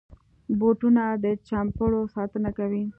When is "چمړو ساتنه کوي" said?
1.47-2.83